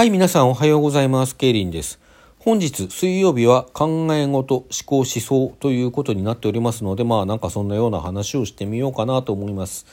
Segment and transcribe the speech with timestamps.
[0.00, 1.36] はい、皆さんおはようございます。
[1.36, 2.00] ケイリンです。
[2.38, 9.84] 本日水曜日は考え事、思考、思想ということになっておりますので、まあなんかそんなような話をしてみようかなと思います。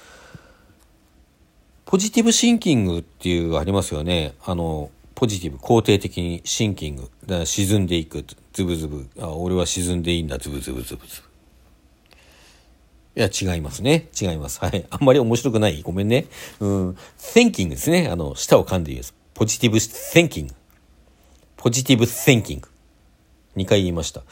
[1.84, 4.34] ポジティブシンキングっていうありますよね。
[4.46, 7.12] あの、ポジティブ、肯定的にシンキング。
[7.26, 8.24] だから沈んでいく。
[8.54, 9.10] ズブズブ。
[9.20, 10.38] あ、俺は沈んでいいんだ。
[10.38, 11.22] ズブズブズブズ
[13.14, 13.22] ブ。
[13.22, 14.08] いや、違いますね。
[14.18, 14.62] 違います。
[14.62, 14.86] はい。
[14.90, 15.82] あんまり面白くない。
[15.82, 16.28] ごめんね。
[16.62, 16.98] うん。
[17.20, 18.08] thinking ですね。
[18.08, 19.18] あの、舌を噛んで言うやつ。
[19.38, 20.52] ポジティブ thinking。
[21.58, 22.60] ポジティブ thinking。
[23.56, 24.24] 2回言いました。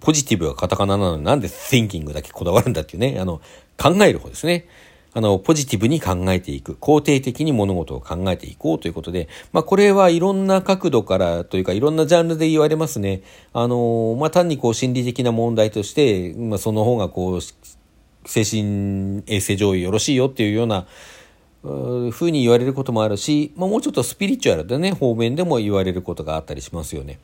[0.00, 3.18] ポジティブはカタカナなのになんで thinking だけこだわるんだっていうね。
[3.20, 3.40] あの、
[3.80, 4.66] 考える方ですね。
[5.14, 6.72] あの、ポジティブに考えていく。
[6.74, 13.22] 肯定的に物事を考えていこうということで、まあ、これはいろんな角度からというか、いろんなジャンルで言われますね。
[13.52, 17.40] あの、まあ、単にこう心理的な問題として、まあ、その方がこう、
[18.26, 20.88] 精神衛生上よろしいよっていうような
[22.10, 27.18] ふうに言われることもあるし、まあ、もうちょっとスピリチュアルでね方面でも言われることがあったりしますよね。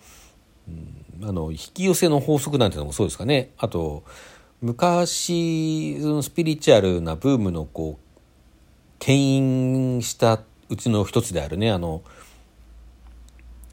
[1.20, 3.50] うん、あの引き寄せの法則なんてのもそうですかね。
[3.58, 4.04] あと
[4.60, 8.04] 昔そのスピリチュアルなブームのこう
[8.98, 12.02] 牽引したうちの一つであるねあの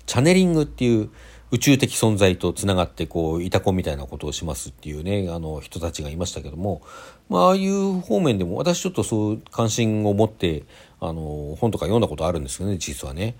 [0.05, 1.09] チャネリングっていう
[1.51, 6.81] 宇宙的存在とつながってこういた子みたいなことをしますっていうねあの人たちがいましたけども、
[7.29, 10.63] まあああいう方面でも私ちょっとそう関心を持って
[10.99, 13.35] あの本とか読んだことあるんですけどね実はね。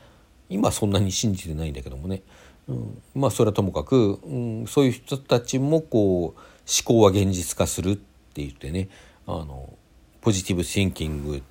[0.51, 2.23] 今そんなに信じてないんだけどもね、
[2.67, 6.39] うん、まあそれはともかく、うん、そういう人たちもこう思
[6.83, 8.89] 考は現実化するって言ってね
[9.25, 9.73] あの
[10.19, 11.41] ポジティブシンキング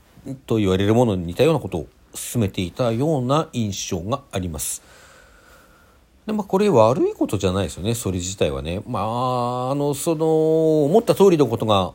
[0.46, 4.82] と言われるものに似たようなことを進めていたような印象があります。
[6.30, 8.82] でまあ、これ悪いことじゃないですよねそれ自体はね。
[8.86, 11.92] まああのその思った通りのことが、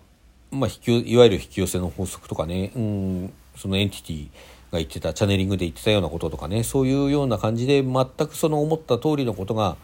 [0.52, 4.25] まあ、引きいわゆる引き寄せの法則とかね、うん、そのエンティティ
[4.73, 9.78] が言ってたチャネリングで言ってたようなこととかねそういうような感じで全くその思った通りのことが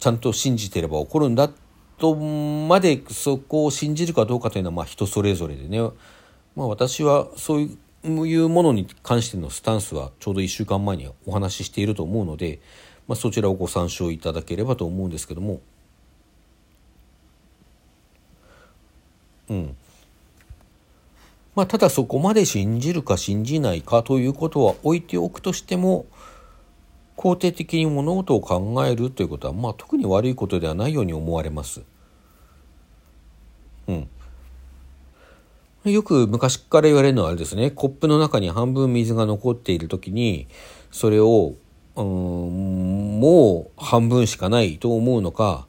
[0.00, 1.48] ちゃんと信じてれば起こるんだ
[1.98, 5.80] とまでそこを信じるかどうかというのはまあ人それぞれでね、
[6.56, 7.68] まあ、私はそう
[8.26, 12.58] いうものに関してのスタンスはちょうど1週間前にお話ししていると思うので。
[13.08, 15.60] まあ、そちらをご参照いただければと思うんですけども
[19.50, 19.76] うん
[21.54, 26.06] まあただそこまで信じるか信じないかということは置いておくとしても
[27.16, 31.82] 肯定的に物事を考えるということはまあ特に悪いことではないように思われます。
[33.86, 34.08] うん。
[35.84, 40.46] よく昔から言われるのはあれですねコップの中に半分水が残っている時に
[40.92, 41.54] それを
[41.96, 45.66] うんもう半分しかないと思うのか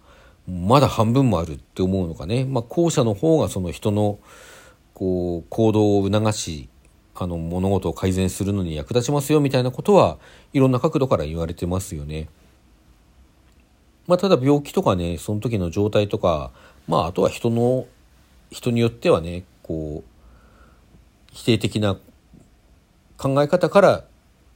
[0.48, 4.20] まだ半分もあるって思うのかね、まあ、後者の方がその人の
[4.94, 6.70] こう行動を促し
[7.16, 10.18] あの物事を改善するのに役立ちますよみたいなことは
[10.52, 12.28] いろんな角度から言われてますよね。
[14.08, 16.52] まあ、ただ病気とかねその時の状態とか、
[16.88, 17.86] まあ、あとは人の
[18.52, 20.10] 人によってはねこう
[21.32, 21.98] 否定的な
[23.18, 24.04] 考え方から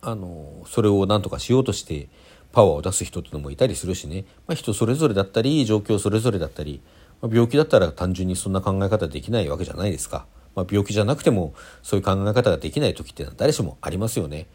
[0.07, 2.07] あのそれを何とかしようとして
[2.53, 6.81] パワーを出す人っていうのもいたりするしね、まあ、人それぞれだったり状況それぞれだったり、
[7.21, 10.25] まあ、病気だったら単純にそんな考え方できないわけじゃないですか、
[10.55, 11.53] まあ、病気じゃなくても
[11.83, 14.47] そういう考え方ができない時っていうのは誰しもありますよね。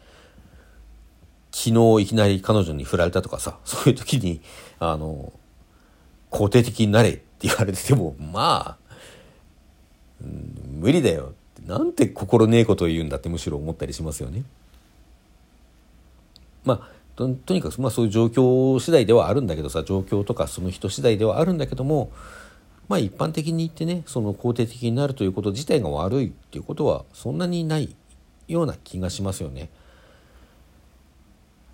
[1.51, 4.41] 昨日いきなり彼女に振られたとかさ そういう時に
[4.79, 5.33] あの
[6.31, 8.95] 肯定的になれって言われててもまあ、
[10.19, 14.43] うん、無理だよってなんて心ねえことを言うんだってむしろ思ったりしますよね。
[16.65, 22.11] まあとにかく、まあ、そういう状況次第ではあるんだけどさ状況とかその人次第ではあるんだけども
[22.87, 27.95] まあ一般的に言ってねその肯定的になるということ自体が悪いっていうことはそんなにない
[28.47, 29.69] ような気がしますよね。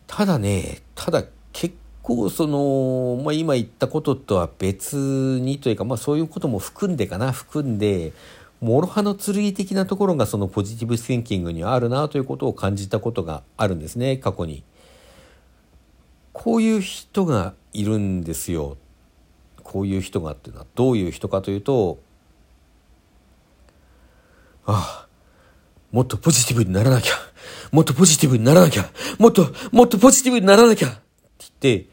[0.08, 1.24] ただねただ
[1.54, 4.96] 結構その、まあ、今言ったこととは別
[5.42, 8.12] にというか、まあ、そういうことも含んでかな含んで
[8.62, 14.64] 諸刃の剣的なところがそのポジティブシンキングにあるなということを感じたことがあるんですね過去に。
[16.34, 18.78] こういう人がいるんですよ。
[19.70, 22.02] こういう人がっていうのはどういう人かというと
[24.66, 25.08] ああ
[25.92, 27.14] もっとポジティブにならなきゃ
[27.72, 28.90] もっとポジティブにならなきゃ
[29.20, 31.00] もっともっとポジティブにならなきゃって
[31.38, 31.52] 言っ
[31.84, 31.90] て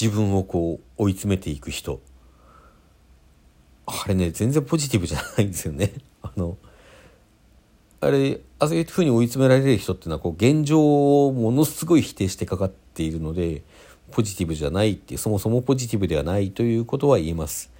[0.00, 2.00] 自分をこう追い詰めていく人
[3.86, 5.92] あれね全然ポジティブじゃないんですよね
[6.22, 6.58] あの
[8.00, 13.62] あれあそういうふうに追い詰められる人っていうのはこう現状をものすごい否定してかかっているので
[14.12, 17.70] ポジティブじゃないってそもそもポジティブではないということは言えます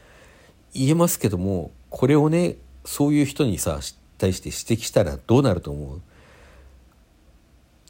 [0.74, 3.78] 言えますけどもこれをねそういう人にさ
[4.18, 6.00] 対して指摘したらどうなると思う？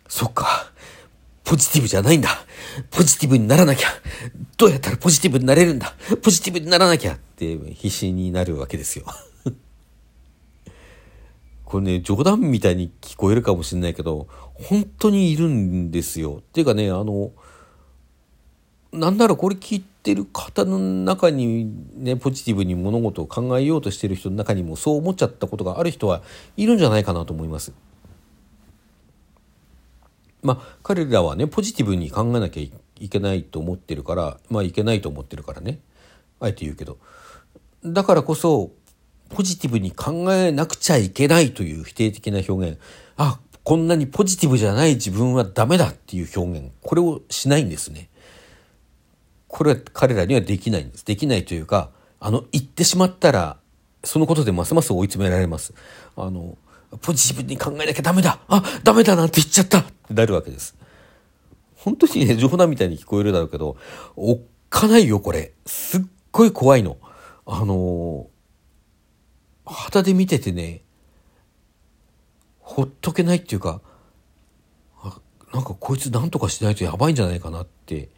[0.08, 0.70] そっか
[1.44, 2.30] ポジティブじゃないんだ。
[2.90, 3.88] ポジティブにならなきゃ。
[4.56, 5.94] どうやったらポジティブになれるんだ。
[6.22, 9.04] ポジティブにならなきゃって必死になるわけですよ。
[11.64, 16.38] これね、冗談みたいに聞こえるかもしれないけど、本当にいるんですよ。
[16.40, 17.32] っていうかね、あの、
[18.92, 26.22] なんならこれ聞いてる方の中にね、ポジティブに物事を考えようとしてる人の中にもそう思っちゃったことがある人は
[26.56, 27.72] いるんじゃないかなと思います。
[30.42, 35.78] まあ、彼らはね、ポジティブに考えなきゃいけないと思ってるから、まあ、いけないと思ってるからね。
[36.40, 36.98] あえて言うけど。
[37.84, 38.72] だからこそ、
[39.30, 42.78] ポジティブに考えなくちゃいけないという否定的な表現。
[43.16, 46.72] あ、こんなにポジティブじゃない自分はダメだっていう表現。
[46.82, 48.10] これをしないんですね。
[49.52, 51.04] これは彼らにはできないんです。
[51.04, 53.58] できないというか、あの、言ってしまったら、
[54.02, 55.74] そのことでますます追い詰められます。
[56.16, 56.56] あの、
[57.02, 60.74] ポジティブに考えなきゃダメだあ、ダメだなんて言っちゃったってなるわけです。
[61.76, 63.76] 本当にね、冗談みたいに聞こえるだろうけど、
[64.16, 64.40] おっ
[64.70, 65.52] かないよ、これ。
[65.66, 66.00] すっ
[66.30, 66.96] ごい怖いの。
[67.44, 68.28] あの
[69.66, 70.80] 肌で見ててね、
[72.58, 73.82] ほっとけないっていうか、
[75.52, 78.08] なんかこいつ何とかしないとやばいんじゃないかなって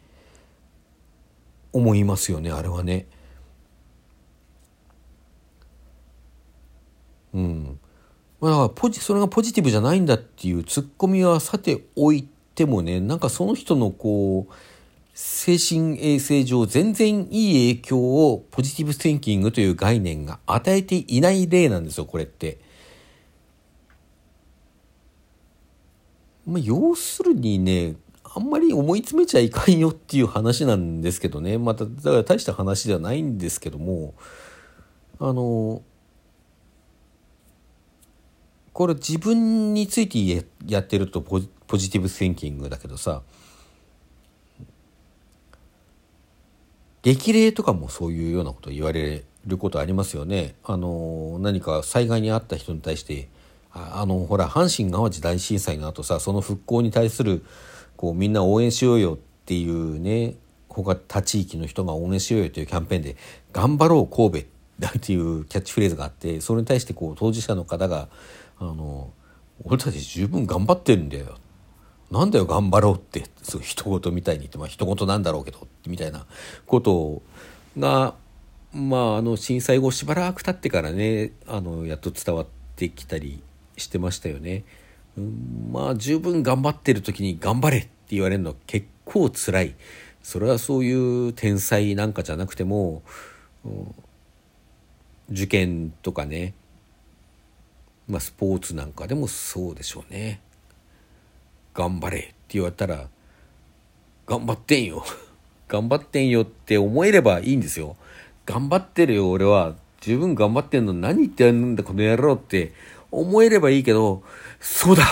[1.75, 3.05] 思いますよね、あれはね。
[7.33, 7.79] うん。
[8.41, 14.53] だからポジそれがポジティブじゃないんだっていうツッコミはさておいてもねなんかその人のこう
[15.13, 22.59] 精神衛生上全然いい影響をポジティブセンキングという概念が与えていない例なんですよこれって。
[26.45, 27.95] まあ、要するにね
[28.35, 31.57] あんまり思い詰めちゃいかんよっていう話なんですけどね。
[31.57, 34.13] まただから大した話ではないんですけども。
[35.19, 35.81] あの
[38.73, 43.21] これ自分についてやってるとポジティブシンキングだけどさ。
[47.01, 50.55] 激励とかもそういうようなこと言われることありますよね。
[50.65, 53.29] あの何か災害に遭った人に対して
[53.71, 57.45] あのほら阪神・淡路大震災の後さその復興に対する
[57.97, 60.35] こうみんな応援しようよっていうね
[60.69, 63.15] 他他地域の人が応援しようよというキャンペーンで
[63.53, 64.47] 「頑張ろう神戸」
[64.97, 68.09] っていうキャッチフレーズがあってそれに対してこう当事者の方が
[68.59, 69.11] あの
[69.63, 71.37] 俺たち十分頑張ってるんだよ。
[72.11, 73.23] なんだよ頑張ろうって。
[73.41, 76.25] そう一言みたいに言ってまあ一言なんだろうけどみたいな。
[76.65, 77.21] こと
[77.79, 78.15] が
[78.73, 83.41] まああの震災後しばらく経ってからねあのやっと伝わってきたり
[83.77, 84.65] してましたよね。
[85.21, 89.75] ん、まあ十分頑張ってる時に頑張れって言われるのは結構辛い。
[90.23, 93.03] それはそういう天才なんかじゃなくても
[95.29, 96.55] 受験とかね
[98.07, 100.39] まあ、スポーツなんかでもそうでしょうね。
[101.73, 103.07] 頑張れって言われたら、
[104.27, 105.03] 頑張ってんよ。
[105.67, 107.95] 頑張ってんよって思えればいいんですよ。
[108.45, 109.75] 頑張ってるよ、俺は。
[110.01, 112.73] 十分頑張ってんの何言ってやるんだ、この野郎って
[113.19, 114.23] 思えればいいけど、
[114.59, 115.03] そうだ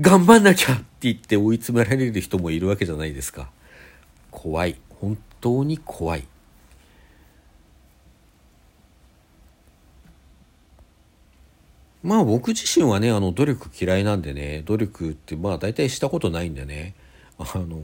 [0.00, 3.50] 頑張んなきゃって言って追い詰められる人もいるわけじゃないですか。
[4.30, 4.76] 怖い。
[5.00, 6.26] 本当に怖い。
[12.02, 16.94] まあ僕自身はねあの努力嫌いなんでね努力ってまあ大体したことないんでね
[17.38, 17.80] あの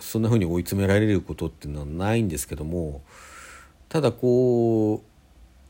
[0.00, 3.02] そんな風に追い詰められることっていうのはないんですけども
[3.88, 5.02] ただこ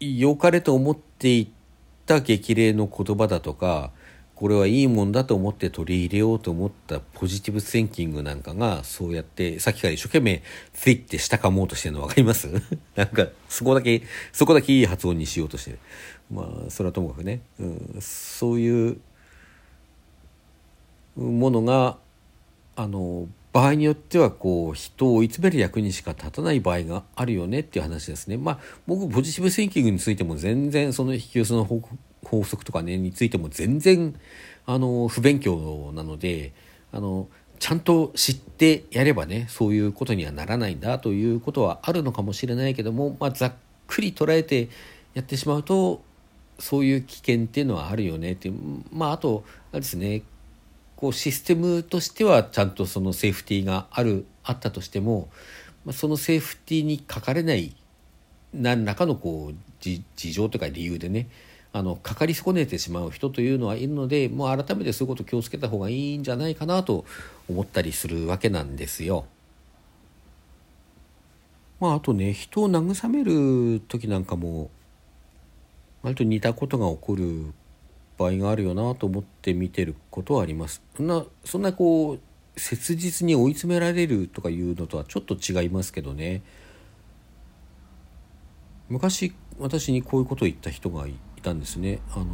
[0.01, 1.51] う良かれと思ってい
[2.07, 3.91] た激励の言葉だとか
[4.35, 10.43] これはいいもんだと思って取り入れようと思ったポジティブセンキングなんかがそうやってさっきから一生懸命
[10.73, 12.49] ついてしたかもうとしてるの分かります
[12.97, 15.79] なんかそこだけそこだけいい発音にしようとしてる
[16.29, 19.01] まあそれはともかくね、うん、そういう
[21.17, 21.99] ものが
[22.75, 28.39] あの場合によってはこう人を追い詰める役にしか立たない場合があるよねっていう話ですね。
[28.39, 31.65] まあ僕ポジティブシンキングについても全然その引き寄せの
[32.25, 34.15] 法則とかねについても全然
[34.65, 36.53] あの不勉強なので
[36.93, 37.29] あの
[37.59, 43.53] ちゃんと知ってやればねそういうことにはならないんだということはあるのかもしれないけども、まあ、ざっ
[43.87, 44.69] くり捉えて
[45.15, 46.03] やってしまうと
[46.59, 48.55] そういう危険っていうのはあるよねっていう
[48.93, 50.23] まああとあれですね
[51.03, 55.31] こうシステムとしてはちゃんとそのセーフティーがあるあったとしても、
[55.91, 57.75] そのセーフティーにかかれない
[58.55, 61.29] 何らかのこう事情とか理由でね
[61.73, 67.05] あのかかり損ねてしまう人というのはいるのでもう改めてそういうこと気をつけた方がいいんじゃないかなと
[67.49, 69.25] 思ったりするわけなんですよ。
[71.81, 74.71] まああとね人を慰める時なんかも
[76.05, 77.53] 割と似たことが起こる
[78.23, 80.83] 場合があるよなと思って見てることはあります。
[80.97, 82.21] そんなそんなこう
[82.61, 86.43] 切実に追い詰められるとかいうのとはちょっと違いますけどね
[88.91, 92.01] 昔私にこういうことを言った人がいたんですね。
[92.15, 92.27] あの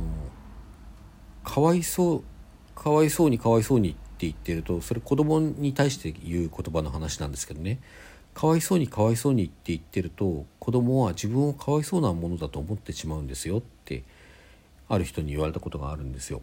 [1.44, 2.24] かわいそう
[2.74, 7.80] かわいそうにかわいそうにって言ってるとそれ子供に対して言う言葉の話なんですけどね
[8.34, 14.04] かわいそうにかわいそうにって言ってると子供は自分をかわいそうなものだと思ってしまうんですよって
[14.88, 16.42] ある人に言われたことがあるんですよ。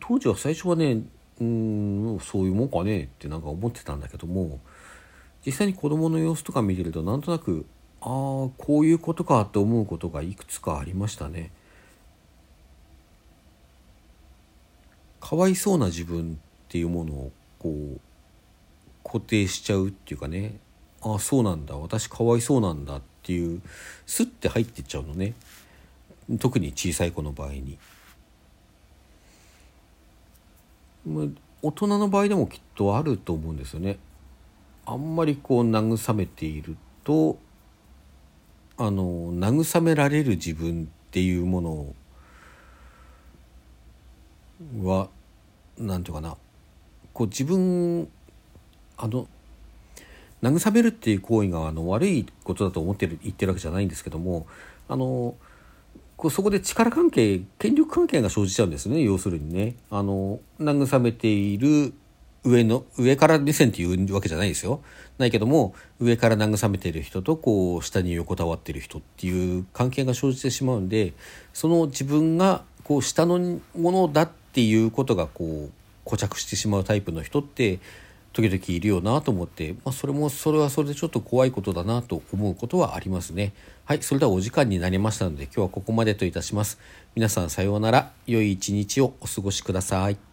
[0.00, 1.02] 当時は最初はね
[1.40, 4.58] うんそういうもんかねってなんか思ってたんだけども
[5.46, 7.64] 実際に子供の様子とか見てるとなんとなく
[8.00, 8.08] ああ
[8.58, 11.50] こういうことかって思うことがいくつかありましたね。
[15.20, 18.00] かわいそうな自分っていうものをこう
[19.04, 20.58] 固定しちゃうっていうかね
[21.02, 23.60] ああそうなんだ私かわいそうなんだっていう
[24.06, 25.34] スッて入ってっちゃうのね
[26.38, 27.78] 特に小さい子の場合に。
[31.62, 33.98] 大人の場合でもきっとあると思うんですよね。
[34.84, 37.38] あんまりこう慰めていると
[38.76, 41.94] あの慰められる自分っていうもの
[44.82, 45.08] は
[45.78, 46.36] 何て言うかな
[47.12, 48.08] こう自分
[48.96, 49.26] あの
[50.42, 54.46] 慰めるっていう行為があの悪いことだと思ってる言ってるわけじゃないんですけども
[54.88, 55.34] あの
[56.30, 59.02] そこで力関係権力関係が生じちゃうんですね。
[59.02, 59.74] 要するにね。
[59.90, 61.92] あの慰めている
[62.44, 64.80] 上の上から目線っていうわけじゃないですよ。
[65.18, 71.12] ないけども上から慰めている人とこう下に横たわってる人っていう関係が生じてしまうんで
[71.52, 75.70] その自分がこう下のものだっていうことがこう
[76.08, 77.80] 固着してしまうタイプの人って
[78.32, 83.52] 時々いるよなと思って、まあ、それもそれはそれでちょっと怖いことだなと思うことはありますね。
[83.84, 86.78] はい、それではお時間になりましたので今日はここまでといたします。
[87.14, 88.12] 皆さんさようなら。
[88.26, 90.27] 良い一日をお過ごしください。